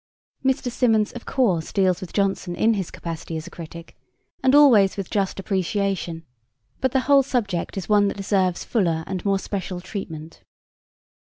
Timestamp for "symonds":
0.71-1.11